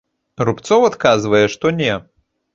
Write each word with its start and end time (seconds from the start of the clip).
Рубцоў 0.47 0.85
адказвае, 0.89 1.43
што 1.57 1.75
не. 1.85 1.93